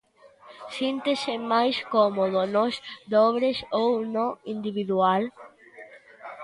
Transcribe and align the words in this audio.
Síntese 0.77 1.33
máis 1.51 1.77
cómodo 1.93 2.39
nos 2.55 2.73
dobres 3.15 3.57
ou 3.81 3.91
no 4.15 4.27
individual? 4.53 5.23